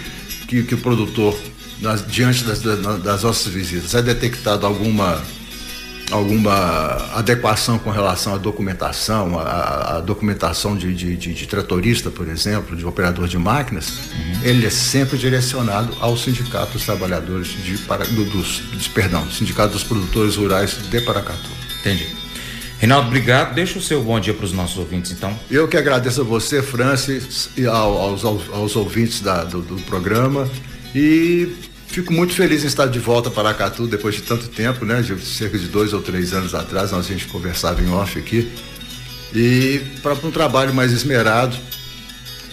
[0.48, 1.38] que, que o produtor,
[1.82, 5.22] nas, diante das, das nossas visitas, é detectado alguma
[6.12, 6.54] alguma
[7.16, 12.86] adequação com relação à documentação, à, documentação de, de, de, de, tratorista, por exemplo, de
[12.86, 14.42] operador de máquinas, uhum.
[14.44, 18.62] ele é sempre direcionado ao Sindicato dos Trabalhadores de, para, do, dos,
[18.94, 21.50] perdão, Sindicato dos Produtores Rurais de Paracatu.
[21.80, 22.08] Entendi.
[22.80, 23.54] Reinaldo, obrigado.
[23.54, 25.38] Deixa o seu bom dia para os nossos ouvintes, então.
[25.52, 30.50] Eu que agradeço a você, Francis, e aos, aos, aos ouvintes da, do, do programa.
[30.96, 31.54] E
[31.90, 35.02] Fico muito feliz em estar de volta para Aracatu depois de tanto tempo, né?
[35.02, 38.52] De cerca de dois ou três anos atrás, nós a gente conversava em off aqui.
[39.34, 41.58] E para um trabalho mais esmerado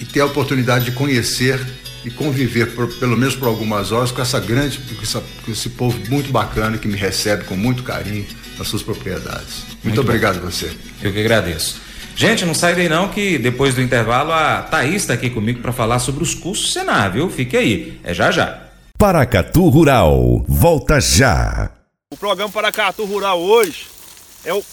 [0.01, 1.61] e ter a oportunidade de conhecer
[2.03, 5.71] e conviver, por, pelo menos por algumas horas, com essa grande, com, essa, com, esse
[5.71, 8.25] povo muito bacana que me recebe com muito carinho
[8.57, 9.65] nas suas propriedades.
[9.67, 10.71] Muito, muito obrigado a você.
[11.03, 11.81] Eu que agradeço.
[12.15, 15.73] Gente, não sai daí não que depois do intervalo a Thaís está aqui comigo para
[15.73, 17.29] falar sobre os cursos Senar, viu?
[17.29, 18.66] Fique aí, é já já.
[18.99, 21.71] Paracatu Rural, volta já.
[22.11, 23.89] O programa Paracatu Rural hoje
[24.43, 24.65] é o,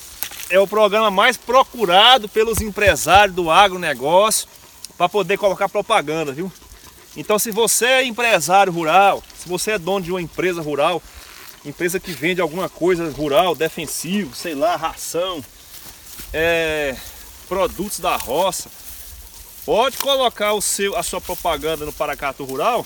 [0.50, 4.48] é o programa mais procurado pelos empresários do agronegócio
[4.98, 6.50] para poder colocar propaganda, viu?
[7.18, 11.04] Então se você é empresário rural, se você é dono de uma empresa rural,
[11.66, 15.44] empresa que vende alguma coisa rural, defensivo, sei lá, ração,
[16.32, 16.96] é,
[17.50, 18.70] produtos da roça,
[19.66, 22.86] pode colocar o seu, a sua propaganda no Paracatu Rural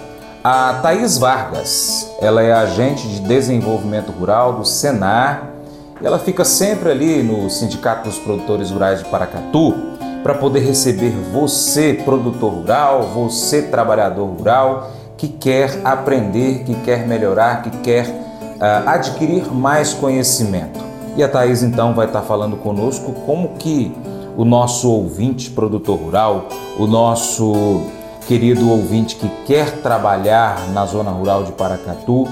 [0.43, 5.49] a Thaís Vargas, ela é agente de desenvolvimento rural do Senar.
[6.01, 9.75] Ela fica sempre ali no Sindicato dos Produtores Rurais de Paracatu
[10.23, 17.61] para poder receber você, produtor rural, você, trabalhador rural, que quer aprender, que quer melhorar,
[17.61, 20.79] que quer uh, adquirir mais conhecimento.
[21.15, 23.95] E a Thaís então vai estar falando conosco como que
[24.35, 26.47] o nosso ouvinte produtor rural,
[26.79, 27.83] o nosso
[28.27, 32.27] querido ouvinte que quer trabalhar na zona rural de Paracatu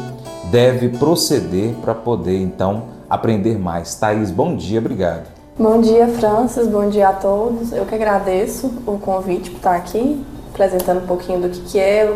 [0.51, 3.95] deve proceder para poder então aprender mais.
[3.95, 5.27] Thaís, bom dia, obrigado.
[5.57, 7.71] Bom dia, Francis, bom dia a todos.
[7.73, 10.23] Eu que agradeço o convite por estar aqui,
[10.53, 12.09] apresentando um pouquinho do que, que é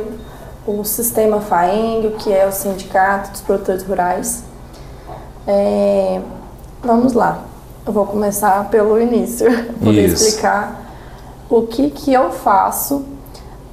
[0.66, 4.44] o, o sistema FAENG, o que é o Sindicato dos Produtores Rurais.
[5.46, 6.22] É,
[6.82, 7.44] vamos lá,
[7.86, 9.48] eu vou começar pelo início,
[9.84, 10.82] poder explicar
[11.50, 13.13] o que, que eu faço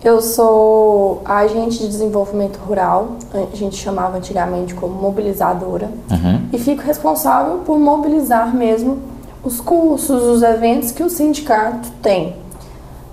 [0.03, 6.49] Eu sou agente de desenvolvimento rural, a gente chamava antigamente como mobilizadora, uhum.
[6.53, 8.99] e fico responsável por mobilizar mesmo
[9.45, 12.35] os cursos, os eventos que o sindicato tem.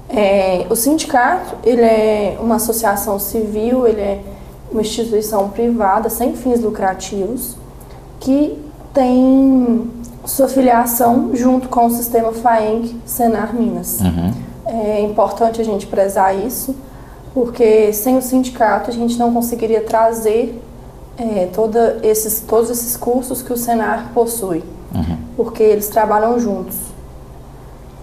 [0.10, 4.22] É, o sindicato ele é uma associação civil, ele é
[4.72, 7.58] uma instituição privada sem fins lucrativos
[8.20, 8.58] que
[8.94, 9.90] tem
[10.26, 14.00] sua filiação junto com o sistema FAENG Senar Minas.
[14.00, 14.47] Uhum.
[14.68, 16.76] É importante a gente prezar isso,
[17.34, 20.62] porque sem o sindicato a gente não conseguiria trazer
[21.18, 25.18] é, toda esses, todos esses cursos que o Senar possui, uhum.
[25.36, 26.78] porque eles trabalham juntos.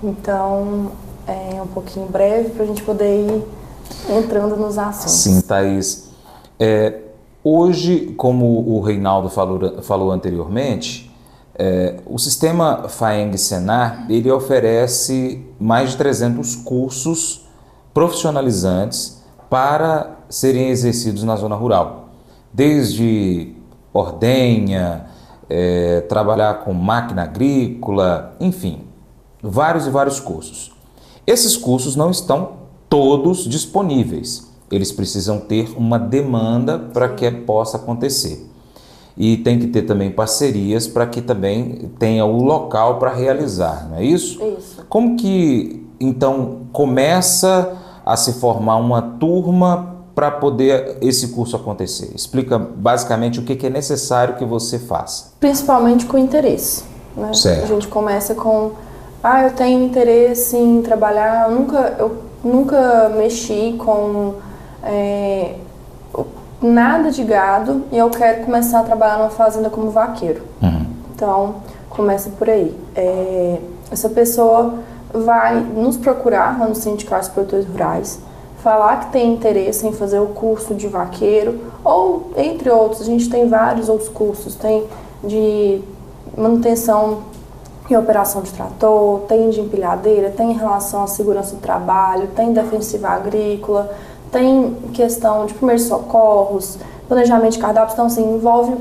[0.02, 0.90] Então,
[1.26, 3.44] é um pouquinho breve para a gente poder ir
[4.10, 5.12] entrando nos assuntos.
[5.12, 6.08] Sim, Thaís.
[6.58, 7.00] É,
[7.42, 11.03] hoje, como o Reinaldo falou, falou anteriormente,
[11.56, 17.46] é, o sistema FAENG Senar ele oferece mais de 300 cursos
[17.92, 22.08] profissionalizantes para serem exercidos na zona rural,
[22.52, 23.54] desde
[23.92, 25.06] ordenha,
[25.48, 28.80] é, trabalhar com máquina agrícola, enfim,
[29.40, 30.72] vários e vários cursos.
[31.24, 38.53] Esses cursos não estão todos disponíveis, eles precisam ter uma demanda para que possa acontecer
[39.16, 43.98] e tem que ter também parcerias para que também tenha o local para realizar, não
[43.98, 44.42] é isso?
[44.58, 44.84] Isso.
[44.88, 52.10] Como que então começa a se formar uma turma para poder esse curso acontecer?
[52.14, 55.32] Explica basicamente o que, que é necessário que você faça.
[55.38, 56.84] Principalmente com interesse.
[57.16, 57.32] Né?
[57.32, 57.64] Certo.
[57.64, 58.72] A gente começa com,
[59.22, 64.34] ah, eu tenho interesse em trabalhar, eu nunca, eu nunca mexi com
[64.82, 65.54] é,
[66.64, 70.42] nada de gado e eu quero começar a trabalhar numa fazenda como vaqueiro.
[70.62, 70.86] Uhum.
[71.14, 71.56] Então,
[71.90, 72.74] começa por aí.
[72.96, 73.58] É,
[73.90, 74.78] essa pessoa
[75.12, 78.18] vai nos procurar lá no Sindicato de Produtores Rurais,
[78.62, 83.28] falar que tem interesse em fazer o curso de vaqueiro, ou entre outros, a gente
[83.28, 84.84] tem vários outros cursos, tem
[85.22, 85.82] de
[86.36, 87.18] manutenção
[87.88, 92.52] e operação de trator, tem de empilhadeira, tem em relação à segurança do trabalho, tem
[92.52, 93.94] defensiva agrícola,
[94.34, 98.74] tem questão de primeiros socorros, planejamento de cardápios, então assim, envolve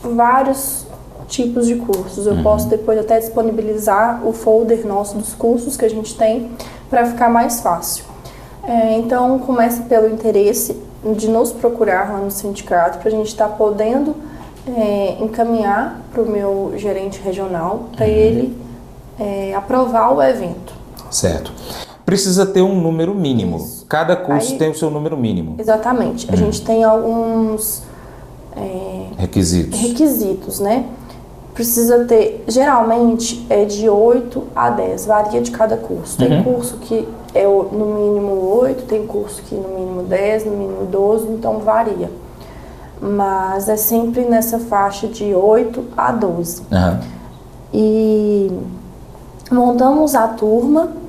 [0.00, 0.86] vários
[1.26, 2.24] tipos de cursos.
[2.24, 2.42] Eu uhum.
[2.44, 6.52] posso depois até disponibilizar o folder nosso dos cursos que a gente tem
[6.88, 8.04] para ficar mais fácil.
[8.62, 10.80] É, então, começa pelo interesse
[11.16, 14.14] de nos procurar lá no sindicato para a gente estar tá podendo
[14.68, 18.12] é, encaminhar para o meu gerente regional para uhum.
[18.12, 18.56] ele
[19.18, 20.72] é, aprovar o evento.
[21.10, 21.52] Certo
[22.12, 23.56] precisa ter um número mínimo.
[23.56, 23.86] Isso.
[23.88, 25.54] Cada curso Aí, tem o seu número mínimo.
[25.58, 26.28] Exatamente.
[26.30, 26.36] A hum.
[26.36, 27.82] gente tem alguns
[28.54, 29.80] é, requisitos.
[29.80, 30.84] requisitos, né?
[31.54, 36.18] Precisa ter, geralmente é de 8 a 10, varia de cada curso.
[36.18, 36.42] Tem uhum.
[36.44, 41.28] curso que é no mínimo 8, tem curso que no mínimo 10, no mínimo 12,
[41.28, 42.10] então varia.
[43.00, 46.62] Mas é sempre nessa faixa de 8 a 12.
[46.70, 47.00] Uhum.
[47.72, 48.52] E
[49.50, 51.01] montamos a turma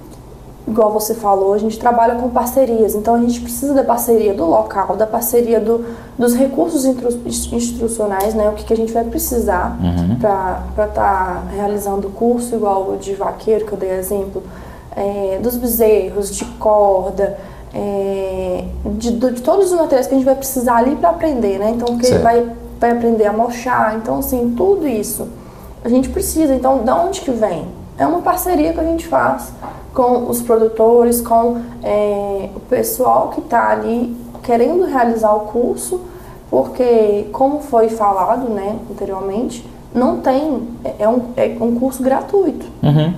[0.67, 4.45] igual você falou, a gente trabalha com parcerias, então a gente precisa da parceria do
[4.45, 5.85] local, da parceria do,
[6.17, 8.49] dos recursos institucionais, né?
[8.49, 10.15] O que, que a gente vai precisar uhum.
[10.19, 14.41] para estar tá realizando o curso, igual o de vaqueiro, que eu dei exemplo,
[14.95, 17.37] é, dos bezerros, de corda,
[17.73, 21.71] é, de, de, todos os materiais que a gente vai precisar ali para aprender, né?
[21.71, 22.49] Então, que vai,
[22.79, 25.27] vai aprender a mochar, então, assim, tudo isso
[25.83, 26.55] a gente precisa.
[26.55, 27.67] Então, de onde que vem?
[27.97, 29.53] É uma parceria que a gente faz
[29.93, 36.01] com os produtores, com é, o pessoal que está ali querendo realizar o curso,
[36.49, 40.67] porque, como foi falado né, anteriormente, não tem,
[40.99, 42.65] é um, é um curso gratuito.
[42.81, 43.13] Uhum.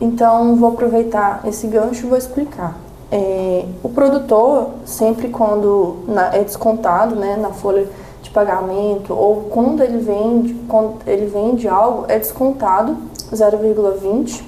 [0.00, 2.76] Então, vou aproveitar esse gancho e vou explicar.
[3.10, 7.86] É, o produtor, sempre quando na, é descontado né, na folha
[8.22, 12.96] de pagamento, ou quando ele vende, quando ele vende algo, é descontado
[13.32, 14.42] 0,20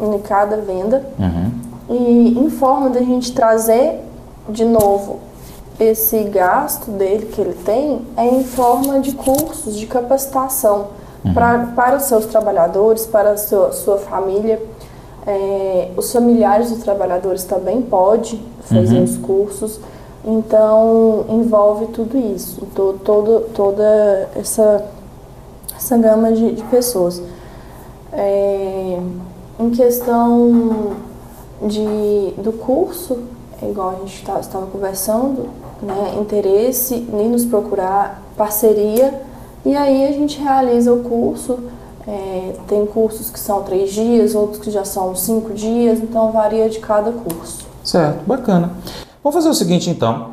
[0.00, 1.50] em cada venda uhum.
[1.88, 4.00] e em forma da gente trazer
[4.48, 5.20] de novo
[5.78, 10.88] esse gasto dele que ele tem é em forma de cursos de capacitação
[11.24, 11.34] uhum.
[11.34, 14.60] pra, para os seus trabalhadores, para a sua, sua família.
[15.26, 19.04] É, os familiares dos trabalhadores também podem fazer uhum.
[19.04, 19.80] os cursos.
[20.24, 24.84] Então, envolve tudo isso, to, todo, toda essa,
[25.76, 27.22] essa gama de, de pessoas.
[28.16, 28.98] É,
[29.60, 30.96] em questão
[31.62, 33.18] de, do curso,
[33.62, 35.48] é igual a gente tá, estava conversando,
[35.82, 39.22] né, interesse em nos procurar parceria
[39.64, 41.58] e aí a gente realiza o curso.
[42.08, 46.68] É, tem cursos que são três dias, outros que já são cinco dias, então varia
[46.70, 47.66] de cada curso.
[47.82, 48.70] Certo, bacana.
[49.22, 50.30] Vamos fazer o seguinte então.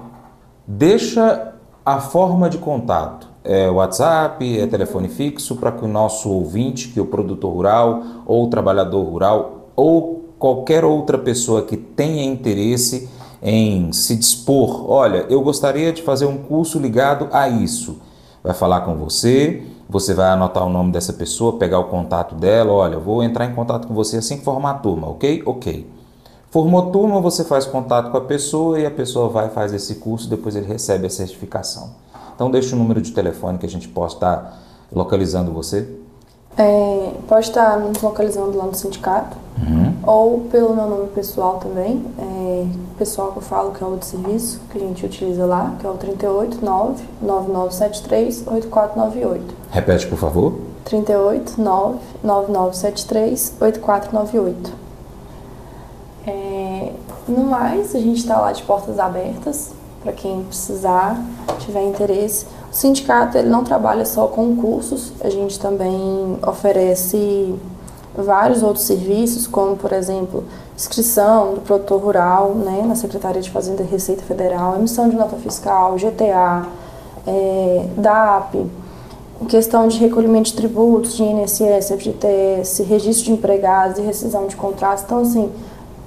[0.68, 1.54] Deixa
[1.84, 3.33] a forma de contato.
[3.44, 8.02] É WhatsApp, é telefone fixo para que o nosso ouvinte, que é o produtor rural
[8.26, 13.10] ou o trabalhador rural ou qualquer outra pessoa que tenha interesse
[13.42, 17.98] em se dispor, olha, eu gostaria de fazer um curso ligado a isso.
[18.42, 22.72] Vai falar com você, você vai anotar o nome dessa pessoa, pegar o contato dela,
[22.72, 25.44] olha, vou entrar em contato com você assim que formar a turma, ok?
[25.46, 25.90] Ok.
[26.50, 30.30] Formou turma, você faz contato com a pessoa e a pessoa vai fazer esse curso,
[30.30, 32.03] depois ele recebe a certificação.
[32.36, 34.60] Então deixa o número de telefone que a gente possa estar
[34.92, 35.88] localizando você.
[36.56, 39.94] É, pode estar nos localizando lá no sindicato uhum.
[40.06, 42.06] ou pelo meu nome pessoal também.
[42.20, 42.66] É,
[42.98, 45.86] pessoal que eu falo que é o de serviço que a gente utiliza lá, que
[45.86, 49.56] é o 389 9973 8498.
[49.72, 50.54] Repete, por favor.
[50.86, 54.84] 389 9973 8498.
[56.26, 56.94] É,
[57.28, 59.72] no mais, a gente está lá de portas abertas
[60.04, 61.20] para quem precisar,
[61.60, 62.46] tiver interesse.
[62.70, 67.56] O sindicato ele não trabalha só com cursos, a gente também oferece
[68.16, 70.44] vários outros serviços, como por exemplo,
[70.76, 75.38] inscrição do produtor rural né, na Secretaria de Fazenda e Receita Federal, emissão de nota
[75.38, 76.68] fiscal, GTA,
[77.26, 78.66] é, DAP,
[79.48, 85.04] questão de recolhimento de tributos, de INSS, FGTS, registro de empregados e rescisão de contratos.
[85.04, 85.52] Então, assim,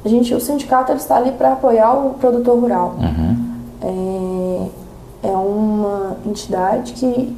[0.04, 2.94] a gente, o sindicato ele está ali para apoiar o produtor rural.
[2.98, 4.68] Uhum é,
[5.28, 7.36] é uma entidade que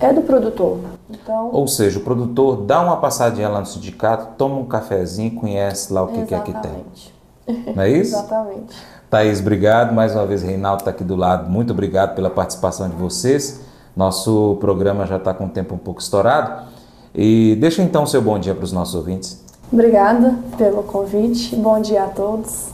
[0.00, 0.78] é do produtor.
[1.10, 5.92] Então, Ou seja, o produtor dá uma passadinha lá no sindicato, toma um cafezinho, conhece
[5.92, 7.74] lá o que, que é que tem.
[7.74, 8.14] Não é isso?
[8.14, 8.76] Exatamente.
[9.10, 9.94] Thaís, obrigado.
[9.94, 11.50] Mais uma vez, Reinaldo está aqui do lado.
[11.50, 13.60] Muito obrigado pela participação de vocês.
[13.96, 16.68] Nosso programa já está com o tempo um pouco estourado.
[17.14, 19.42] E deixa então o seu bom dia para os nossos ouvintes.
[19.72, 21.56] Obrigada pelo convite.
[21.56, 22.68] Bom dia a todos.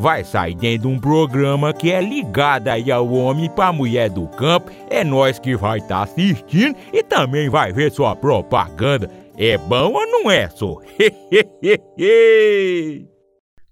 [0.00, 4.26] vai sair dentro de um programa que é ligado aí ao homem para mulher do
[4.26, 4.70] campo.
[4.88, 9.10] É nós que vai estar tá assistindo e também vai ver sua propaganda.
[9.36, 10.78] É bom ou não é, só?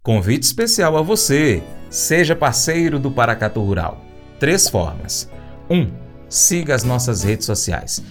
[0.03, 1.63] Convite especial a você.
[1.91, 3.99] Seja parceiro do Paracatu Rural.
[4.39, 5.31] Três formas.
[5.71, 5.77] 1.
[5.77, 5.91] Um,
[6.29, 8.03] siga as nossas redes sociais.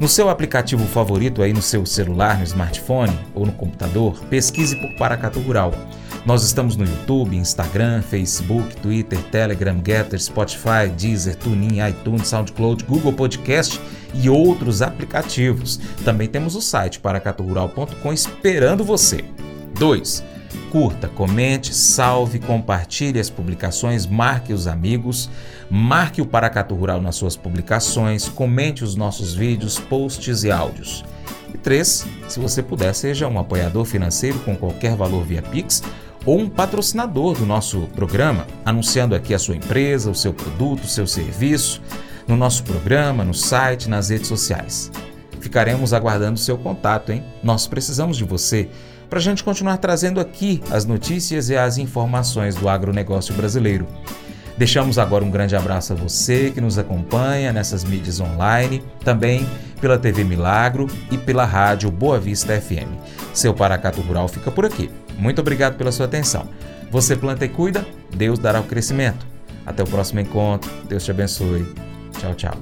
[0.00, 4.96] No seu aplicativo favorito aí no seu celular, no smartphone ou no computador, pesquise por
[4.96, 5.72] Paracatu Rural.
[6.26, 13.12] Nós estamos no YouTube, Instagram, Facebook, Twitter, Telegram, Getter, Spotify, Deezer, TuneIn, iTunes, SoundCloud, Google
[13.12, 13.80] Podcast
[14.14, 15.80] e outros aplicativos.
[16.04, 19.24] Também temos o site paracaturural.com esperando você.
[19.78, 20.38] 2
[20.70, 25.30] curta, comente, salve, compartilhe as publicações, marque os amigos,
[25.70, 31.04] marque o Paracatu Rural nas suas publicações, comente os nossos vídeos, posts e áudios.
[31.52, 32.06] E 3.
[32.28, 35.82] Se você puder, seja um apoiador financeiro com qualquer valor via Pix
[36.28, 40.86] ou um patrocinador do nosso programa, anunciando aqui a sua empresa, o seu produto, o
[40.86, 41.80] seu serviço,
[42.26, 44.92] no nosso programa, no site, nas redes sociais.
[45.40, 47.24] Ficaremos aguardando seu contato, hein?
[47.42, 48.68] Nós precisamos de você
[49.08, 53.86] para a gente continuar trazendo aqui as notícias e as informações do agronegócio brasileiro.
[54.58, 59.48] Deixamos agora um grande abraço a você que nos acompanha nessas mídias online, também
[59.80, 62.92] pela TV Milagro e pela rádio Boa Vista FM.
[63.32, 64.90] Seu Paracato Rural fica por aqui.
[65.18, 66.48] Muito obrigado pela sua atenção.
[66.90, 69.26] Você planta e cuida, Deus dará o crescimento.
[69.66, 70.70] Até o próximo encontro.
[70.88, 71.66] Deus te abençoe.
[72.18, 72.54] Tchau, tchau.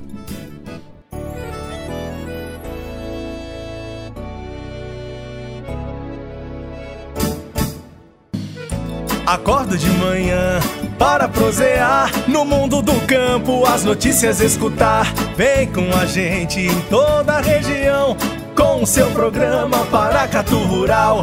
[9.26, 10.60] Acordo de manhã
[10.96, 15.12] para prosear no mundo do campo, as notícias escutar.
[15.36, 18.16] Vem com a gente em toda a região
[18.56, 21.22] com o seu programa Paracatu Rural.